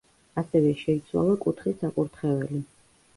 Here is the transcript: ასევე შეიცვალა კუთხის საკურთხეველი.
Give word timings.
ასევე 0.41 0.69
შეიცვალა 0.79 1.35
კუთხის 1.43 1.75
საკურთხეველი. 1.83 2.63